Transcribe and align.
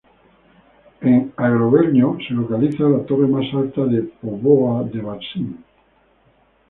En 1.01 1.31
Agro-Velho 1.37 2.17
se 2.27 2.33
localiza 2.33 2.85
la 2.89 3.05
torre 3.05 3.27
más 3.27 3.45
alta 3.53 3.85
de 3.85 4.01
Póvoa 4.01 4.81
de 4.83 4.99
Varzim. 4.99 5.63